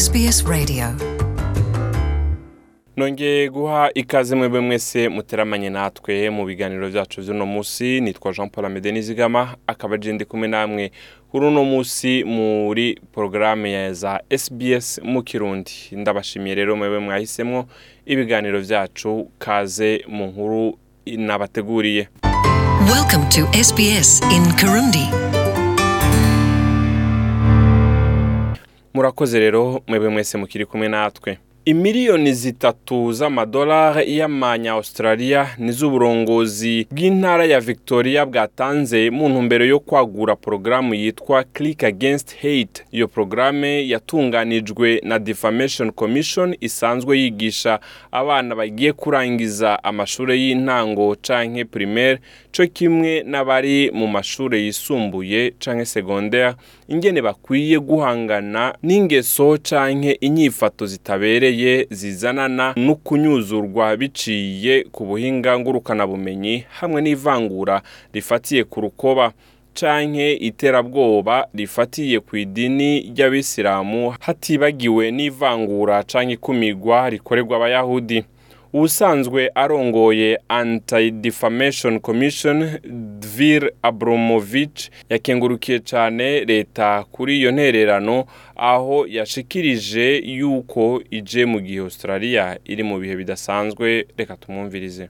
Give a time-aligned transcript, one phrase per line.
[0.00, 0.84] SBS Radio.
[2.96, 8.00] Nongeye guha ikaze mwebwe mwese muteramanye natwe mu biganiro byacu by'uno munsi.
[8.00, 10.90] Nitwa jean paul amede nizigama akaba agenda kumwe namwe
[11.30, 15.72] kuri uno munsi muri porogaramu za sbs mu kirundi.
[15.92, 17.66] Ndabashimiye rero mwebwe mwahisemo
[18.06, 22.08] ibiganiro byacu kaze mu nkuru nabateguriye.
[28.94, 31.38] Murakoze rero mwebwe mwese mukiri kumwe natwe.
[31.70, 40.94] Imiliyoni zitatu z'amadolari y'amanya australia niz'uburongozi bw'intara ya victoria bwatanze mu ntumbero yo kwagura porogaramu
[40.94, 42.82] yitwa click against hate.
[42.92, 47.80] Iyo porogaramu yatunganijwe na defamation commission isanzwe yigisha
[48.12, 52.18] abana bagiye kurangiza amashuri y'intango canke primaire
[52.56, 56.54] co kimwe n'abari mu mashuri yisumbuye canke secondaire.
[56.88, 61.59] Ingene bakwiye guhangana n'ingeso canke inyifato zitabereye.
[61.90, 67.82] Zizanana no kunyuzurwa biciye ku buhinga ngurukanabumenyi hamwe n'ivangura
[68.14, 69.32] rifatiye ku rukoba
[69.74, 78.24] canke iterabwoba rifatiye ku idini ry'abisilamu hatibagiwe n'ivangura canke ikumigwa rikorerwa abayahudi.
[78.72, 82.78] Ubusanzwe arongoye anti-defamation commission
[83.20, 88.24] dvir abramovich yakengurukiye cyane leta kuri iyo ntererano
[88.56, 94.06] aho yashikirije yuko ije mu gihe australia iri mu bihe bidasanzwe.
[94.16, 95.08] Reka tumwumvirize.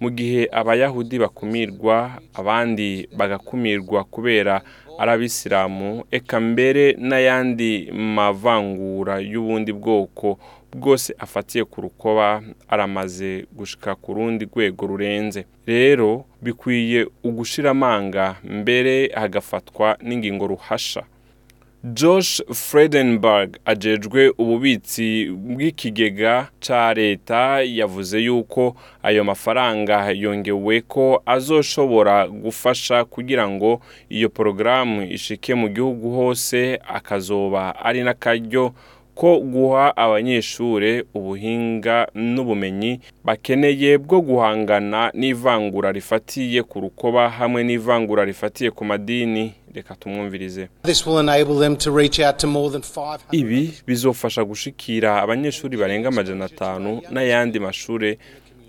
[0.00, 4.60] Mu gihe abayahudi bakumirwa abandi bagakumirwa kubera
[4.98, 10.38] ari abisilamu eka mbere n'ayandi mavangura y'ubundi bwoko
[10.76, 15.44] bwose afatiye ku rukoba aramaze gushika ku rundi rwego rurenze.
[15.66, 21.02] Rero bikwiye ugushira amanga mbere hagafatwa n'ingingo ruhasha.
[21.94, 33.04] Josh fredenberg ajejwe ububitsi bw'ikigega ca leta yavuze yuko ayo mafaranga yongewe ko azoshobora gufasha
[33.04, 38.72] kugira ngo iyo porogaramu ishike mu gihugu hose akazoba ari n'akaryo
[39.16, 48.70] ko guha abanyeshure ubuhinga n'ubumenyi bakeneye bwo guhangana n'ivangura rifatiye ku rukoba hamwe n'ivangura rifatiye
[48.70, 49.54] ku madini.
[49.74, 50.68] Reka tumwumvirize.
[50.84, 55.76] This will enable them to reach out to more than 500 ibi bizofasha gushikira abanyeshuri
[55.76, 58.18] barenga amajana atanu n'ayandi mashure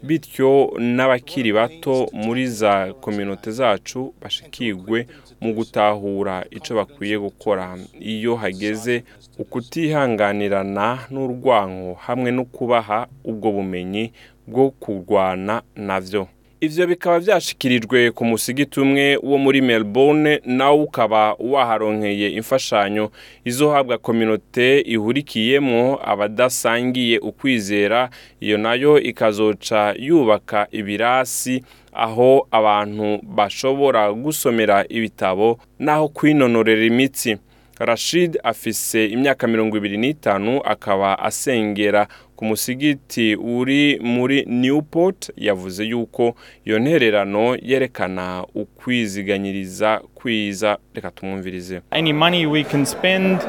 [0.04, 5.08] bityo n'abakiri bato muri za kominote zacu bashikirwe
[5.42, 7.78] mu gutahura icyo bakwiye gukora.
[8.00, 9.04] Iyo hageze
[9.40, 14.12] ukutihanganirana n'urwango hamwe no kubaha ubwo bumenyi
[14.48, 16.28] bwo kurwana navyo.
[16.62, 23.12] Ivyo bikaba vyashikirijwe ku musigiti umwe wo muri melbourne nawo ukaba waharonkeye imfashanyo
[23.46, 28.10] izohabwa kominote ihurikiyemwo abadasangiye ukwizera.
[28.40, 31.64] Iyo na yo ikazoca yubaka ibirasi
[31.94, 37.38] aho abantu bashobora gusomera ibitabo n'aho kwinonorera imitsi.
[37.80, 45.30] Rashid afise imyaka mirongo ibiri n'itanu akaba asengera ku musigiti uri muri newport.
[45.38, 46.36] Yavuze yuko
[46.66, 50.78] iyo ntererano yerekana ukwiziganyiriza kwiza.
[50.94, 51.82] Reka tumwumvirize.
[51.92, 53.40] Any money we can spend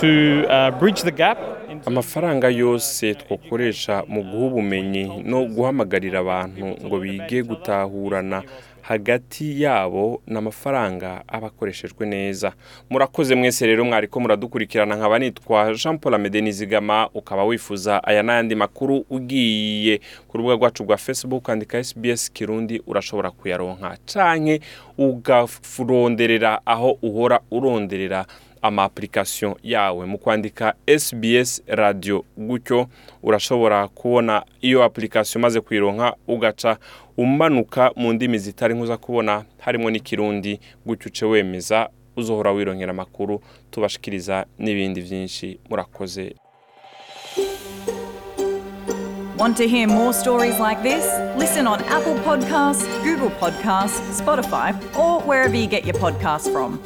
[0.00, 0.06] to
[0.48, 1.38] uh, bridge the gap?
[1.70, 8.42] Into amafaranga yose twakoresha mu guha ubumenyi no guhamagarira abantu ngo bige gutahurana.
[8.88, 12.52] Hagati yabo n'amafaranga aba akoreshejwe neza.
[12.90, 14.96] Murakoze mwese rero mwariko muradukurikirana.
[14.96, 20.82] Nkaba nitwa jean paul amede nizigama ukaba wifuza aya n'ayandi makuru ugiye ku rubuga rwacu
[20.84, 23.96] rwa facebook andika sbs kirundi urashobora kuyaronka.
[24.12, 24.60] Canke
[24.98, 28.26] ugaronderera aho uhora uronderera
[28.66, 32.86] ama application yawe mu kwandika SBS radio gutyo
[33.22, 36.76] urashobora kubona iyo application maze kuyironka ugaca
[37.16, 43.40] umanuka mu ndimi zitari nkuza kubona harimo n'ikirundi gutyo uce wemeza uzohora wironkera amakuru
[43.70, 46.34] tubashikiriza n'ibindi byinshi murakoze
[49.38, 51.04] Want to hear more stories like this?
[51.36, 56.80] Listen on Apple Podcasts, Google Podcasts, Spotify, or wherever you get your podcasts from.